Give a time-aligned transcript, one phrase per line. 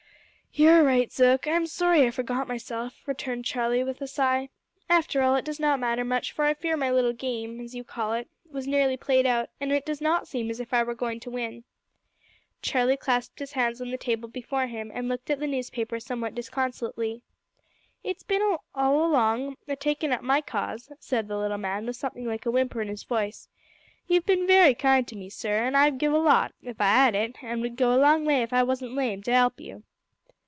[0.53, 1.47] "You are right, Zook.
[1.47, 4.49] I'm sorry I forgot myself," returned Charlie, with a sigh.
[4.89, 7.85] "After all, it does not matter much, for I fear my little game as you
[7.85, 10.93] call it was nearly played out, and it does not seem as if I were
[10.93, 11.63] going to win."
[12.61, 16.35] Charlie clasped his hands on the table before him, and looked at the newspaper somewhat
[16.35, 17.23] disconsolately.
[18.03, 18.41] "It's bin
[18.75, 22.51] all along o' takin' up my cause," said the little man, with something like a
[22.51, 23.47] whimper in his voice.
[24.05, 27.15] "You've bin wery kind to me, sir, an' I'd give a lot, if I 'ad
[27.15, 29.83] it, an' would go a long way if I wasn't lame, to 'elp you."